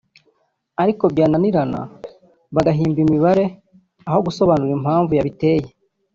ariko 0.81 1.03
byananirana 1.13 1.81
bagahimba 2.55 2.99
imibare 3.05 3.45
aho 4.07 4.19
gusobanura 4.27 4.71
impamvu 4.77 5.11
yabiteye 5.15 5.67